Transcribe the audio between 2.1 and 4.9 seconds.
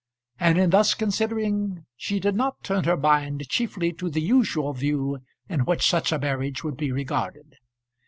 did not turn her mind chiefly to the usual